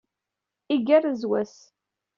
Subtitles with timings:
[0.75, 1.55] Igerrez wass.